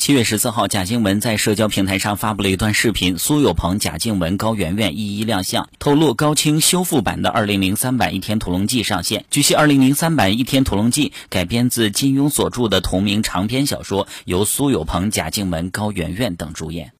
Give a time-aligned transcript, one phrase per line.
[0.00, 9.26] 七月十四号贾静雯在社交平台上发布了一段视频苏有朋贾静雯高圆圆一一亮相透露高清修复版的二零零三版倚天屠龙记上线。
[9.30, 16.88] 据悉二零零三版倚天屠龙记改编自金庸所著的同名长篇小说由苏有朋贾静雯高圆圆等主演。